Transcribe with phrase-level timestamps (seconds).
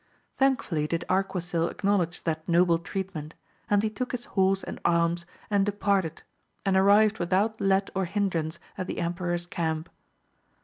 [0.39, 3.35] Thankfiilly did Arquisil acknowledge that noble treatment,
[3.69, 3.89] and he.
[3.91, 6.23] took his horse and arms, and de parted,
[6.65, 9.91] and arrived without let or hindrance at the emperor's camp.